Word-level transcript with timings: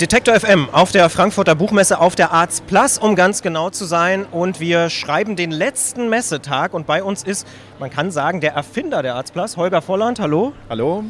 Detektor 0.00 0.34
FM 0.40 0.70
auf 0.72 0.92
der 0.92 1.10
Frankfurter 1.10 1.54
Buchmesse 1.54 2.00
auf 2.00 2.14
der 2.14 2.32
Arts 2.32 2.62
Plus, 2.62 2.96
um 2.96 3.16
ganz 3.16 3.42
genau 3.42 3.68
zu 3.68 3.84
sein. 3.84 4.24
Und 4.24 4.58
wir 4.58 4.88
schreiben 4.88 5.36
den 5.36 5.50
letzten 5.50 6.08
Messetag 6.08 6.72
und 6.72 6.86
bei 6.86 7.02
uns 7.02 7.22
ist, 7.22 7.46
man 7.78 7.90
kann 7.90 8.10
sagen, 8.10 8.40
der 8.40 8.54
Erfinder 8.54 9.02
der 9.02 9.16
Arts 9.16 9.30
Plus, 9.30 9.58
Holger 9.58 9.82
Volland. 9.82 10.18
Hallo. 10.18 10.54
Hallo. 10.70 11.04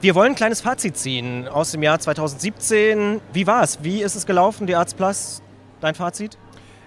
Wir 0.00 0.16
wollen 0.16 0.32
ein 0.32 0.34
kleines 0.34 0.60
Fazit 0.60 0.96
ziehen 0.96 1.46
aus 1.46 1.70
dem 1.70 1.84
Jahr 1.84 2.00
2017. 2.00 3.20
Wie 3.32 3.46
war 3.46 3.62
es? 3.62 3.78
Wie 3.84 4.02
ist 4.02 4.16
es 4.16 4.26
gelaufen, 4.26 4.66
die 4.66 4.74
Arts 4.74 4.94
Plus? 4.94 5.40
Dein 5.80 5.94
Fazit? 5.94 6.36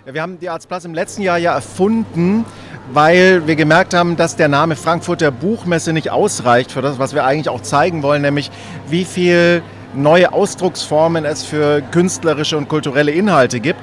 Ja, 0.05 0.13
wir 0.13 0.21
haben 0.21 0.39
die 0.39 0.49
Arts 0.49 0.67
Plus 0.67 0.83
im 0.83 0.93
letzten 0.93 1.21
Jahr 1.21 1.37
ja 1.37 1.53
erfunden, 1.53 2.43
weil 2.91 3.47
wir 3.47 3.55
gemerkt 3.55 3.93
haben, 3.93 4.17
dass 4.17 4.35
der 4.35 4.49
Name 4.49 4.75
Frankfurter 4.75 5.31
Buchmesse 5.31 5.93
nicht 5.93 6.11
ausreicht 6.11 6.73
für 6.73 6.81
das, 6.81 6.99
was 6.99 7.15
wir 7.15 7.23
eigentlich 7.23 7.47
auch 7.47 7.61
zeigen 7.61 8.03
wollen, 8.03 8.21
nämlich 8.21 8.51
wie 8.89 9.05
viel 9.05 9.63
neue 9.95 10.33
Ausdrucksformen 10.33 11.25
es 11.25 11.43
für 11.43 11.81
künstlerische 11.81 12.57
und 12.57 12.69
kulturelle 12.69 13.11
Inhalte 13.11 13.59
gibt. 13.59 13.79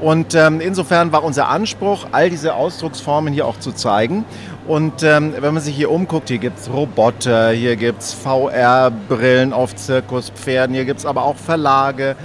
Und 0.00 0.34
ähm, 0.34 0.60
insofern 0.60 1.12
war 1.12 1.24
unser 1.24 1.48
Anspruch, 1.48 2.06
all 2.12 2.28
diese 2.28 2.54
Ausdrucksformen 2.54 3.32
hier 3.32 3.46
auch 3.46 3.58
zu 3.58 3.72
zeigen. 3.72 4.24
Und 4.66 5.02
ähm, 5.02 5.34
wenn 5.38 5.54
man 5.54 5.62
sich 5.62 5.76
hier 5.76 5.90
umguckt, 5.90 6.28
hier 6.28 6.38
gibt 6.38 6.58
es 6.58 6.70
Roboter, 6.70 7.50
hier 7.50 7.76
gibt 7.76 8.02
es 8.02 8.12
VR-Brillen 8.12 9.52
auf 9.52 9.76
Zirkuspferden, 9.76 10.74
hier 10.74 10.84
gibt 10.84 11.00
es 11.00 11.06
aber 11.06 11.24
auch 11.24 11.36
Verlage. 11.36 12.16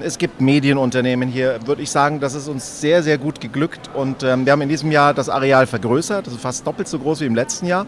Es 0.00 0.18
gibt 0.18 0.40
Medienunternehmen 0.40 1.28
hier, 1.28 1.58
würde 1.64 1.82
ich 1.82 1.90
sagen, 1.90 2.20
das 2.20 2.34
ist 2.34 2.48
uns 2.48 2.80
sehr, 2.80 3.02
sehr 3.02 3.18
gut 3.18 3.40
geglückt. 3.40 3.90
Und 3.94 4.22
ähm, 4.22 4.44
wir 4.44 4.52
haben 4.52 4.62
in 4.62 4.68
diesem 4.68 4.92
Jahr 4.92 5.14
das 5.14 5.28
Areal 5.28 5.66
vergrößert, 5.66 6.26
ist 6.26 6.38
fast 6.38 6.66
doppelt 6.66 6.86
so 6.86 6.98
groß 6.98 7.20
wie 7.22 7.26
im 7.26 7.34
letzten 7.34 7.66
Jahr. 7.66 7.86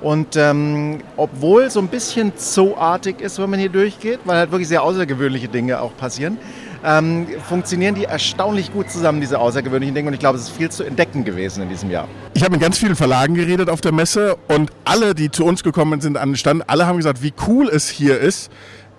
Und 0.00 0.36
ähm, 0.36 1.00
obwohl 1.16 1.70
so 1.70 1.80
ein 1.80 1.88
bisschen 1.88 2.32
zooartig 2.36 3.20
ist, 3.20 3.38
wenn 3.38 3.50
man 3.50 3.60
hier 3.60 3.68
durchgeht, 3.68 4.20
weil 4.24 4.38
halt 4.38 4.50
wirklich 4.50 4.68
sehr 4.68 4.82
außergewöhnliche 4.82 5.48
Dinge 5.48 5.80
auch 5.80 5.94
passieren, 5.96 6.38
ähm, 6.82 7.26
funktionieren 7.46 7.94
die 7.94 8.04
erstaunlich 8.04 8.72
gut 8.72 8.90
zusammen, 8.90 9.20
diese 9.20 9.38
außergewöhnlichen 9.38 9.94
Dinge. 9.94 10.08
Und 10.08 10.14
ich 10.14 10.20
glaube, 10.20 10.38
es 10.38 10.44
ist 10.44 10.56
viel 10.56 10.70
zu 10.70 10.84
entdecken 10.84 11.24
gewesen 11.24 11.62
in 11.62 11.68
diesem 11.68 11.90
Jahr. 11.90 12.08
Ich 12.32 12.42
habe 12.42 12.52
mit 12.52 12.62
ganz 12.62 12.78
vielen 12.78 12.96
Verlagen 12.96 13.34
geredet 13.34 13.68
auf 13.68 13.82
der 13.82 13.92
Messe 13.92 14.36
und 14.48 14.70
alle, 14.84 15.14
die 15.14 15.30
zu 15.30 15.44
uns 15.44 15.62
gekommen 15.62 16.00
sind 16.00 16.16
an 16.16 16.30
den 16.30 16.36
Stand, 16.36 16.68
alle 16.68 16.86
haben 16.86 16.96
gesagt, 16.96 17.22
wie 17.22 17.34
cool 17.46 17.68
es 17.68 17.88
hier 17.88 18.18
ist. 18.18 18.50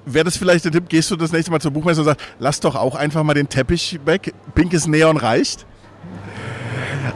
Wäre 0.06 0.26
das 0.26 0.38
vielleicht 0.38 0.66
der 0.66 0.72
Tipp, 0.72 0.90
gehst 0.90 1.12
du 1.12 1.16
das 1.16 1.32
nächste 1.32 1.52
Mal 1.52 1.60
zur 1.60 1.72
Buchmesse 1.72 2.02
und 2.02 2.06
sagst, 2.06 2.26
lass 2.40 2.60
doch 2.60 2.76
auch 2.76 2.96
einfach 2.96 3.24
mal 3.24 3.36
den 3.36 3.50
Teppich 3.50 4.00
weg, 4.06 4.34
pinkes 4.56 4.88
Neon 4.88 5.18
reicht? 5.18 5.66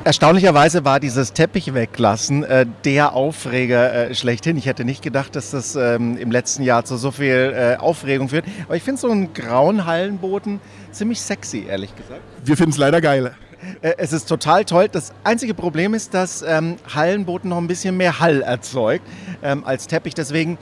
Erstaunlicherweise 0.04 0.86
war 0.86 1.00
dieses 1.00 1.34
Teppich 1.34 1.74
weglassen 1.74 2.44
äh, 2.44 2.66
der 2.84 3.14
Aufreger 3.14 4.10
äh, 4.10 4.16
schlechthin. 4.16 4.58
Ich 4.58 4.66
hätte 4.66 4.86
nicht 4.86 5.02
gedacht, 5.02 5.36
dass 5.36 5.52
das 5.52 5.76
ähm, 5.76 6.18
im 6.18 6.32
letzten 6.32 6.64
Jahr 6.64 6.86
zu 6.86 6.98
so 6.98 7.12
viel 7.12 7.54
äh, 7.56 7.78
Aufregung 7.78 8.30
führt. 8.30 8.46
Aber 8.66 8.76
ich 8.76 8.84
finde 8.84 9.02
so 9.02 9.10
einen 9.10 9.34
grauen 9.34 9.86
Hallenboden 9.86 10.60
ziemlich 10.92 11.22
sexy, 11.22 11.66
ehrlich 11.68 11.96
gesagt. 11.96 12.22
Wir 12.44 12.58
finden 12.58 12.72
es 12.72 12.78
leider 12.78 13.02
geil. 13.02 13.36
Äh, 13.82 13.94
es 13.98 14.14
ist 14.14 14.26
total 14.28 14.66
toll. 14.66 14.88
Das 14.92 15.14
einzige 15.24 15.54
Problem 15.54 15.94
ist, 15.94 16.14
dass 16.14 16.42
ähm, 16.42 16.78
Hallenboden 16.94 17.50
noch 17.50 17.58
ein 17.58 17.68
bisschen 17.68 17.98
mehr 17.98 18.20
Hall 18.20 18.42
erzeugt 18.42 19.06
ähm, 19.44 19.64
als 19.66 19.88
Teppich. 19.88 20.14
Deswegen, 20.14 20.58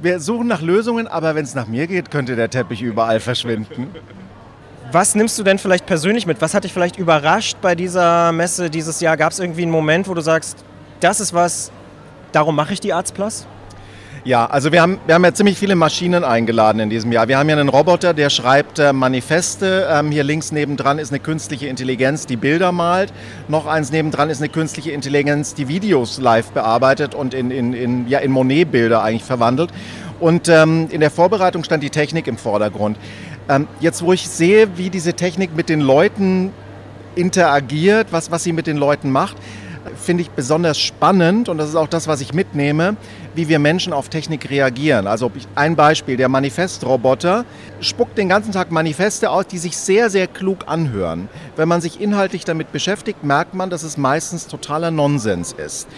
wir 0.00 0.20
suchen 0.20 0.46
nach 0.46 0.62
Lösungen, 0.62 1.06
aber 1.06 1.34
wenn 1.34 1.44
es 1.44 1.54
nach 1.54 1.66
mir 1.66 1.86
geht, 1.86 2.10
könnte 2.10 2.36
der 2.36 2.50
Teppich 2.50 2.82
überall 2.82 3.20
verschwinden. 3.20 3.88
Was 4.92 5.14
nimmst 5.14 5.38
du 5.38 5.42
denn 5.42 5.58
vielleicht 5.58 5.86
persönlich 5.86 6.26
mit? 6.26 6.42
Was 6.42 6.52
hat 6.52 6.64
dich 6.64 6.72
vielleicht 6.74 6.98
überrascht 6.98 7.56
bei 7.62 7.74
dieser 7.74 8.30
Messe 8.30 8.68
dieses 8.68 9.00
Jahr? 9.00 9.16
Gab 9.16 9.32
es 9.32 9.38
irgendwie 9.38 9.62
einen 9.62 9.70
Moment, 9.70 10.06
wo 10.06 10.12
du 10.12 10.20
sagst, 10.20 10.58
das 11.00 11.18
ist 11.18 11.32
was, 11.32 11.72
darum 12.32 12.54
mache 12.54 12.74
ich 12.74 12.80
die 12.80 12.92
Arts 12.92 13.10
Plus? 13.10 13.46
Ja, 14.24 14.44
also 14.44 14.70
wir 14.70 14.82
haben, 14.82 15.00
wir 15.06 15.14
haben 15.14 15.24
ja 15.24 15.32
ziemlich 15.32 15.58
viele 15.58 15.76
Maschinen 15.76 16.24
eingeladen 16.24 16.78
in 16.78 16.90
diesem 16.90 17.10
Jahr. 17.10 17.26
Wir 17.26 17.38
haben 17.38 17.48
ja 17.48 17.56
einen 17.56 17.70
Roboter, 17.70 18.12
der 18.12 18.28
schreibt 18.28 18.78
äh, 18.78 18.92
Manifeste. 18.92 19.88
Ähm, 19.90 20.10
hier 20.10 20.24
links 20.24 20.52
nebendran 20.52 20.98
ist 20.98 21.10
eine 21.10 21.20
künstliche 21.20 21.68
Intelligenz, 21.68 22.26
die 22.26 22.36
Bilder 22.36 22.70
malt. 22.70 23.14
Noch 23.48 23.66
eins 23.66 23.92
nebendran 23.92 24.28
ist 24.28 24.42
eine 24.42 24.50
künstliche 24.50 24.90
Intelligenz, 24.90 25.54
die 25.54 25.68
Videos 25.68 26.20
live 26.20 26.50
bearbeitet 26.50 27.14
und 27.14 27.32
in, 27.32 27.50
in, 27.50 27.72
in, 27.72 28.08
ja, 28.08 28.18
in 28.18 28.30
Monet-Bilder 28.30 29.02
eigentlich 29.02 29.24
verwandelt. 29.24 29.70
Und 30.20 30.48
ähm, 30.48 30.86
in 30.90 31.00
der 31.00 31.10
Vorbereitung 31.10 31.64
stand 31.64 31.82
die 31.82 31.90
Technik 31.90 32.28
im 32.28 32.36
Vordergrund. 32.36 32.96
Ähm, 33.48 33.66
jetzt, 33.80 34.02
wo 34.02 34.12
ich 34.12 34.28
sehe, 34.28 34.76
wie 34.76 34.90
diese 34.90 35.14
Technik 35.14 35.56
mit 35.56 35.68
den 35.68 35.80
Leuten 35.80 36.52
interagiert, 37.14 38.08
was, 38.10 38.30
was 38.30 38.44
sie 38.44 38.52
mit 38.52 38.66
den 38.66 38.76
Leuten 38.76 39.10
macht, 39.10 39.36
finde 39.96 40.22
ich 40.22 40.30
besonders 40.30 40.78
spannend 40.78 41.48
und 41.48 41.58
das 41.58 41.68
ist 41.68 41.76
auch 41.76 41.88
das, 41.88 42.06
was 42.06 42.20
ich 42.20 42.32
mitnehme, 42.32 42.96
wie 43.34 43.48
wir 43.48 43.58
Menschen 43.58 43.92
auf 43.92 44.08
Technik 44.08 44.50
reagieren. 44.50 45.06
Also 45.06 45.30
ein 45.54 45.76
Beispiel, 45.76 46.16
der 46.16 46.28
Manifestroboter 46.28 47.44
spuckt 47.80 48.16
den 48.18 48.28
ganzen 48.28 48.52
Tag 48.52 48.70
Manifeste 48.70 49.30
aus, 49.30 49.46
die 49.46 49.58
sich 49.58 49.76
sehr, 49.76 50.10
sehr 50.10 50.26
klug 50.26 50.64
anhören. 50.66 51.28
Wenn 51.56 51.68
man 51.68 51.80
sich 51.80 52.00
inhaltlich 52.00 52.44
damit 52.44 52.72
beschäftigt, 52.72 53.24
merkt 53.24 53.54
man, 53.54 53.70
dass 53.70 53.82
es 53.82 53.96
meistens 53.96 54.46
totaler 54.46 54.90
Nonsens 54.90 55.52
ist. 55.52 55.88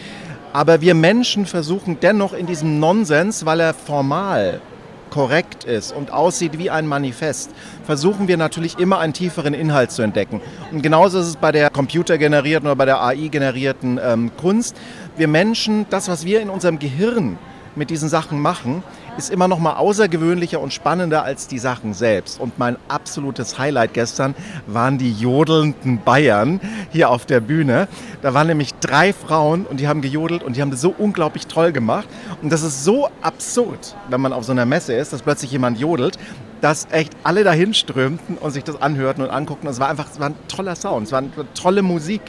Aber 0.53 0.81
wir 0.81 0.95
Menschen 0.95 1.47
versuchen 1.47 1.99
dennoch 2.01 2.33
in 2.33 2.47
diesem 2.47 2.79
Nonsens, 2.79 3.45
weil 3.45 3.61
er 3.61 3.75
formal 3.75 4.61
korrekt 5.11 5.65
ist 5.65 5.93
und 5.93 6.13
aussieht 6.13 6.59
wie 6.59 6.71
ein 6.71 6.87
Manifest, 6.87 7.51
versuchen 7.85 8.29
wir 8.29 8.37
natürlich 8.37 8.79
immer 8.79 8.99
einen 8.99 9.13
tieferen 9.13 9.55
Inhalt 9.55 9.91
zu 9.91 10.03
entdecken. 10.03 10.41
Und 10.73 10.83
genauso 10.83 11.21
ist 11.21 11.27
es 11.27 11.37
bei 11.37 11.53
der 11.53 11.71
computergenerierten 11.71 12.67
oder 12.67 12.77
bei 12.77 12.85
der 12.85 13.03
AI-generierten 13.03 14.01
ähm, 14.03 14.31
Kunst. 14.37 14.77
Wir 15.17 15.29
Menschen, 15.29 15.87
das, 15.91 16.09
was 16.09 16.25
wir 16.25 16.41
in 16.41 16.51
unserem 16.51 16.79
Gehirn 16.79 17.39
mit 17.77 17.91
diesen 17.91 18.09
Sachen 18.09 18.41
machen, 18.41 18.83
ist 19.17 19.31
immer 19.31 19.49
noch 19.49 19.59
mal 19.59 19.75
außergewöhnlicher 19.75 20.61
und 20.61 20.73
spannender 20.73 21.23
als 21.25 21.47
die 21.47 21.59
Sachen 21.59 21.95
selbst. 21.95 22.41
Und 22.41 22.59
mein 22.59 22.77
absolutes 22.89 23.59
Highlight 23.59 23.95
gestern 23.95 24.35
waren 24.67 24.99
die 24.99 25.13
jodelnden 25.13 26.01
Bayern 26.03 26.61
hier 26.91 27.11
auf 27.11 27.27
der 27.27 27.41
Bühne. 27.41 27.89
Da 28.23 28.35
waren 28.35 28.47
nämlich 28.47 28.75
drei 28.75 29.13
Frauen 29.13 29.67
und 29.67 29.79
die 29.79 29.89
haben 29.89 30.01
gejodelt 30.01 30.43
und 30.43 30.57
die 30.57 30.63
haben 30.63 30.71
das 30.71 30.81
so 30.81 30.95
unglaublich 30.97 31.47
toll 31.47 31.73
gemacht. 31.73 32.09
Und 32.43 32.53
das 32.53 32.63
ist 32.63 32.85
so 32.85 33.09
absurd, 33.23 33.97
wenn 34.09 34.21
man 34.21 34.33
auf 34.33 34.45
so 34.45 34.53
einer 34.53 34.67
Messe 34.67 34.95
ist, 34.95 35.13
dass 35.13 35.23
plötzlich 35.23 35.53
jemand 35.53 35.79
jodelt, 35.79 36.19
dass 36.61 36.89
echt 36.91 37.13
alle 37.23 37.45
dahin 37.45 37.75
strömten 37.75 38.39
und 38.39 38.51
sich 38.51 38.65
das 38.65 38.81
anhörten 38.81 39.23
und 39.23 39.31
anguckten. 39.31 39.69
es 39.69 39.79
war 39.79 39.91
einfach 39.91 40.11
es 40.11 40.19
war 40.19 40.31
ein 40.31 40.37
toller 40.49 40.75
Sound, 40.75 41.07
es 41.07 41.13
war 41.13 41.19
eine 41.19 41.31
tolle 41.55 41.83
Musik, 41.83 42.23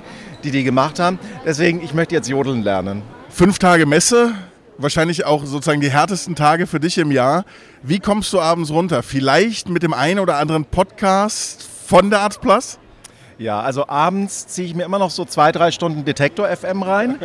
die 0.44 0.52
die 0.52 0.64
gemacht 0.64 1.00
haben. 1.00 1.20
Deswegen, 1.46 1.82
ich 1.82 1.94
möchte 1.94 2.16
jetzt 2.16 2.28
jodeln 2.28 2.62
lernen. 2.62 3.02
Fünf 3.30 3.60
Tage 3.60 3.86
Messe, 3.86 4.34
wahrscheinlich 4.78 5.26
auch 5.26 5.46
sozusagen 5.46 5.82
die 5.82 5.92
härtesten 5.92 6.36
Tage 6.36 6.68
für 6.68 6.80
dich 6.80 6.98
im 6.98 7.12
Jahr. 7.12 7.46
Wie 7.84 8.00
kommst 8.00 8.34
du 8.34 8.40
abends 8.40 8.72
runter? 8.72 9.04
Vielleicht 9.04 9.70
mit 9.70 9.84
dem 9.84 9.94
einen 9.94 10.20
oder 10.20 10.38
anderen 10.38 10.66
Podcast 10.66 11.68
von 11.86 12.10
der 12.10 12.22
Arts 12.22 12.38
Plus? 12.40 12.80
Ja, 13.38 13.60
also 13.60 13.88
abends 13.88 14.48
ziehe 14.48 14.68
ich 14.68 14.76
mir 14.76 14.84
immer 14.84 15.00
noch 15.00 15.12
so 15.12 15.26
zwei, 15.26 15.52
drei 15.52 15.72
Stunden 15.72 16.06
Detektor 16.06 16.48
FM 16.48 16.84
rein. 16.84 17.20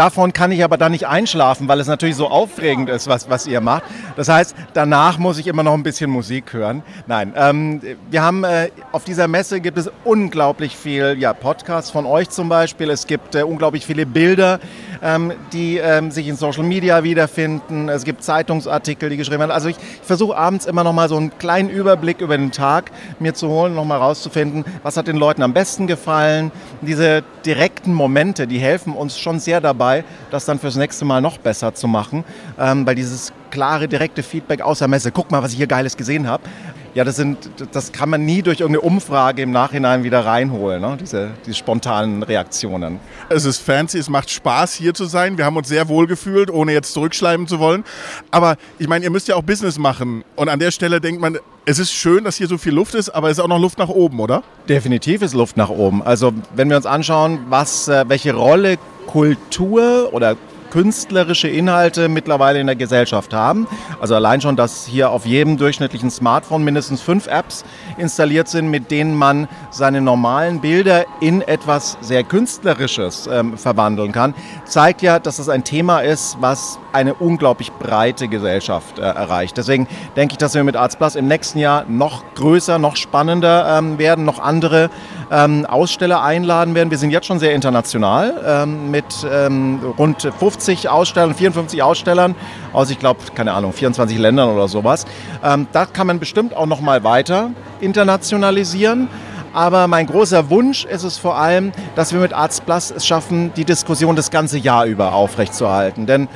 Davon 0.00 0.32
kann 0.32 0.50
ich 0.50 0.64
aber 0.64 0.78
dann 0.78 0.92
nicht 0.92 1.06
einschlafen, 1.06 1.68
weil 1.68 1.78
es 1.78 1.86
natürlich 1.86 2.16
so 2.16 2.26
aufregend 2.28 2.88
ist, 2.88 3.06
was, 3.06 3.28
was 3.28 3.46
ihr 3.46 3.60
macht. 3.60 3.82
Das 4.16 4.30
heißt, 4.30 4.56
danach 4.72 5.18
muss 5.18 5.36
ich 5.36 5.46
immer 5.46 5.62
noch 5.62 5.74
ein 5.74 5.82
bisschen 5.82 6.10
Musik 6.10 6.54
hören. 6.54 6.82
Nein, 7.06 7.34
ähm, 7.36 7.82
wir 8.10 8.22
haben 8.22 8.42
äh, 8.44 8.70
auf 8.92 9.04
dieser 9.04 9.28
Messe 9.28 9.60
gibt 9.60 9.76
es 9.76 9.90
unglaublich 10.04 10.74
viel 10.74 11.18
ja, 11.18 11.34
Podcasts 11.34 11.90
von 11.90 12.06
euch 12.06 12.30
zum 12.30 12.48
Beispiel. 12.48 12.88
Es 12.88 13.06
gibt 13.06 13.34
äh, 13.34 13.42
unglaublich 13.42 13.84
viele 13.84 14.06
Bilder, 14.06 14.58
ähm, 15.02 15.34
die 15.52 15.76
ähm, 15.76 16.10
sich 16.10 16.28
in 16.28 16.36
Social 16.36 16.64
Media 16.64 17.04
wiederfinden. 17.04 17.90
Es 17.90 18.04
gibt 18.04 18.24
Zeitungsartikel, 18.24 19.10
die 19.10 19.18
geschrieben 19.18 19.40
werden. 19.40 19.50
Also 19.50 19.68
ich, 19.68 19.76
ich 19.76 20.06
versuche 20.06 20.34
abends 20.34 20.64
immer 20.64 20.82
noch 20.82 20.94
mal 20.94 21.10
so 21.10 21.18
einen 21.18 21.36
kleinen 21.36 21.68
Überblick 21.68 22.22
über 22.22 22.38
den 22.38 22.52
Tag 22.52 22.90
mir 23.18 23.34
zu 23.34 23.48
holen, 23.48 23.74
noch 23.74 23.84
mal 23.84 23.98
rauszufinden, 23.98 24.64
was 24.82 24.96
hat 24.96 25.08
den 25.08 25.16
Leuten 25.16 25.42
am 25.42 25.52
besten 25.52 25.86
gefallen. 25.86 26.52
Diese 26.80 27.22
direkten 27.44 27.92
Momente, 27.92 28.46
die 28.46 28.60
helfen 28.60 28.94
uns 28.94 29.18
schon 29.18 29.40
sehr 29.40 29.60
dabei 29.60 29.89
dabei, 29.90 30.04
das 30.30 30.44
dann 30.44 30.58
fürs 30.58 30.76
nächste 30.76 31.04
Mal 31.04 31.20
noch 31.20 31.38
besser 31.38 31.74
zu 31.74 31.88
machen, 31.88 32.24
ähm, 32.58 32.86
weil 32.86 32.94
dieses 32.94 33.32
klare, 33.50 33.88
direkte 33.88 34.22
Feedback 34.22 34.60
aus 34.62 34.78
der 34.78 34.88
Messe, 34.88 35.10
guck 35.10 35.30
mal, 35.30 35.42
was 35.42 35.52
ich 35.52 35.58
hier 35.58 35.66
Geiles 35.66 35.96
gesehen 35.96 36.28
habe, 36.28 36.44
ja, 36.92 37.04
das, 37.04 37.14
sind, 37.14 37.38
das 37.70 37.92
kann 37.92 38.10
man 38.10 38.24
nie 38.24 38.42
durch 38.42 38.60
irgendeine 38.60 38.80
Umfrage 38.80 39.42
im 39.42 39.52
Nachhinein 39.52 40.02
wieder 40.02 40.26
reinholen, 40.26 40.80
ne? 40.82 40.98
diese, 41.00 41.30
diese 41.46 41.56
spontanen 41.56 42.24
Reaktionen. 42.24 42.98
Es 43.28 43.44
ist 43.44 43.58
fancy, 43.58 43.98
es 43.98 44.08
macht 44.08 44.28
Spaß 44.28 44.74
hier 44.74 44.92
zu 44.92 45.04
sein. 45.04 45.38
Wir 45.38 45.44
haben 45.44 45.56
uns 45.56 45.68
sehr 45.68 45.88
wohl 45.88 46.08
gefühlt, 46.08 46.50
ohne 46.50 46.72
jetzt 46.72 46.92
zurückschleimen 46.92 47.46
zu 47.46 47.60
wollen. 47.60 47.84
Aber 48.32 48.56
ich 48.80 48.88
meine, 48.88 49.04
ihr 49.04 49.10
müsst 49.12 49.28
ja 49.28 49.36
auch 49.36 49.42
Business 49.42 49.78
machen. 49.78 50.24
Und 50.34 50.48
an 50.48 50.58
der 50.58 50.72
Stelle 50.72 51.00
denkt 51.00 51.20
man, 51.20 51.38
es 51.64 51.78
ist 51.78 51.92
schön, 51.92 52.24
dass 52.24 52.36
hier 52.36 52.48
so 52.48 52.58
viel 52.58 52.74
Luft 52.74 52.96
ist, 52.96 53.10
aber 53.10 53.30
es 53.30 53.38
ist 53.38 53.44
auch 53.44 53.48
noch 53.48 53.60
Luft 53.60 53.78
nach 53.78 53.88
oben, 53.88 54.18
oder? 54.18 54.42
Definitiv 54.68 55.22
ist 55.22 55.34
Luft 55.34 55.56
nach 55.56 55.70
oben. 55.70 56.02
Also 56.02 56.32
wenn 56.56 56.68
wir 56.68 56.76
uns 56.76 56.86
anschauen, 56.86 57.38
was, 57.48 57.86
äh, 57.86 58.08
welche 58.08 58.34
Rolle 58.34 58.78
Kultur 59.10 60.10
oder 60.12 60.36
künstlerische 60.70 61.48
Inhalte 61.48 62.08
mittlerweile 62.08 62.60
in 62.60 62.66
der 62.66 62.76
Gesellschaft 62.76 63.34
haben. 63.34 63.66
Also 64.00 64.14
allein 64.14 64.40
schon, 64.40 64.54
dass 64.54 64.86
hier 64.86 65.10
auf 65.10 65.26
jedem 65.26 65.56
durchschnittlichen 65.56 66.10
Smartphone 66.10 66.62
mindestens 66.62 67.02
fünf 67.02 67.26
Apps 67.26 67.64
installiert 67.98 68.46
sind, 68.46 68.70
mit 68.70 68.90
denen 68.92 69.14
man 69.14 69.48
seine 69.70 70.00
normalen 70.00 70.60
Bilder 70.60 71.06
in 71.20 71.42
etwas 71.42 71.98
sehr 72.00 72.22
Künstlerisches 72.22 73.28
ähm, 73.30 73.58
verwandeln 73.58 74.12
kann, 74.12 74.32
zeigt 74.64 75.02
ja, 75.02 75.18
dass 75.18 75.38
das 75.38 75.48
ein 75.48 75.64
Thema 75.64 76.00
ist, 76.00 76.36
was 76.40 76.78
eine 76.92 77.14
unglaublich 77.14 77.72
breite 77.72 78.28
Gesellschaft 78.28 78.98
äh, 78.98 79.02
erreicht. 79.02 79.56
Deswegen 79.56 79.88
denke 80.16 80.34
ich, 80.34 80.38
dass 80.38 80.54
wir 80.54 80.62
mit 80.64 80.76
Arts 80.76 80.96
Plus 80.96 81.16
im 81.16 81.26
nächsten 81.26 81.58
Jahr 81.58 81.84
noch 81.88 82.22
größer, 82.36 82.78
noch 82.78 82.94
spannender 82.94 83.78
ähm, 83.78 83.98
werden, 83.98 84.24
noch 84.24 84.38
andere 84.38 84.90
ähm, 85.30 85.66
Aussteller 85.66 86.22
einladen 86.22 86.74
werden. 86.74 86.90
Wir 86.90 86.98
sind 86.98 87.10
jetzt 87.10 87.26
schon 87.26 87.38
sehr 87.38 87.54
international 87.54 88.34
ähm, 88.44 88.90
mit 88.90 89.04
ähm, 89.30 89.80
rund 89.98 90.22
50 90.38 90.88
Ausstellern, 90.88 91.34
54 91.34 91.82
Ausstellern 91.82 92.34
aus, 92.72 92.90
ich 92.90 92.98
glaube, 92.98 93.20
keine 93.34 93.52
Ahnung, 93.52 93.72
24 93.72 94.18
Ländern 94.18 94.50
oder 94.50 94.68
sowas. 94.68 95.06
Ähm, 95.42 95.66
da 95.72 95.86
kann 95.86 96.06
man 96.06 96.18
bestimmt 96.18 96.56
auch 96.56 96.66
noch 96.66 96.80
mal 96.80 97.04
weiter 97.04 97.50
internationalisieren. 97.80 99.08
Aber 99.52 99.88
mein 99.88 100.06
großer 100.06 100.48
Wunsch 100.48 100.84
ist 100.84 101.02
es 101.02 101.18
vor 101.18 101.36
allem, 101.36 101.72
dass 101.96 102.12
wir 102.12 102.20
mit 102.20 102.32
Arts 102.32 102.60
Plus 102.60 102.92
es 102.92 103.04
schaffen, 103.04 103.52
die 103.56 103.64
Diskussion 103.64 104.14
das 104.14 104.30
ganze 104.30 104.58
Jahr 104.58 104.86
über 104.86 105.12
aufrechtzuerhalten. 105.12 106.06
Denn 106.06 106.28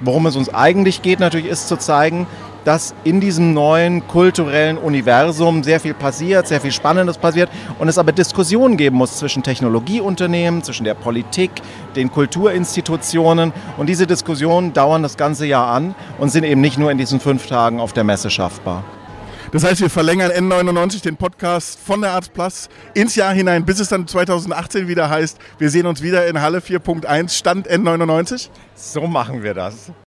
worum 0.00 0.26
es 0.26 0.36
uns 0.36 0.52
eigentlich 0.54 1.02
geht, 1.02 1.18
natürlich 1.18 1.46
ist 1.46 1.66
zu 1.66 1.76
zeigen, 1.76 2.28
dass 2.64 2.94
in 3.04 3.20
diesem 3.20 3.54
neuen 3.54 4.06
kulturellen 4.06 4.78
Universum 4.78 5.62
sehr 5.62 5.80
viel 5.80 5.94
passiert, 5.94 6.46
sehr 6.46 6.60
viel 6.60 6.72
Spannendes 6.72 7.18
passiert 7.18 7.50
und 7.78 7.88
es 7.88 7.98
aber 7.98 8.12
Diskussionen 8.12 8.76
geben 8.76 8.96
muss 8.96 9.18
zwischen 9.18 9.42
Technologieunternehmen, 9.42 10.62
zwischen 10.62 10.84
der 10.84 10.94
Politik, 10.94 11.50
den 11.96 12.10
Kulturinstitutionen 12.10 13.52
und 13.76 13.88
diese 13.88 14.06
Diskussionen 14.06 14.72
dauern 14.72 15.02
das 15.02 15.16
ganze 15.16 15.46
Jahr 15.46 15.68
an 15.68 15.94
und 16.18 16.30
sind 16.30 16.44
eben 16.44 16.60
nicht 16.60 16.78
nur 16.78 16.90
in 16.90 16.98
diesen 16.98 17.20
fünf 17.20 17.46
Tagen 17.46 17.80
auf 17.80 17.92
der 17.92 18.04
Messe 18.04 18.30
schaffbar. 18.30 18.84
Das 19.52 19.64
heißt, 19.64 19.80
wir 19.80 19.90
verlängern 19.90 20.30
N99 20.30 21.02
den 21.02 21.16
Podcast 21.16 21.80
von 21.80 22.02
der 22.02 22.20
Plus 22.32 22.68
ins 22.94 23.16
Jahr 23.16 23.34
hinein, 23.34 23.64
bis 23.64 23.80
es 23.80 23.88
dann 23.88 24.06
2018 24.06 24.86
wieder 24.86 25.10
heißt, 25.10 25.38
wir 25.58 25.70
sehen 25.70 25.86
uns 25.86 26.02
wieder 26.02 26.28
in 26.28 26.40
Halle 26.40 26.60
4.1, 26.60 27.36
Stand 27.36 27.68
N99. 27.68 28.48
So 28.76 29.08
machen 29.08 29.42
wir 29.42 29.54
das. 29.54 29.90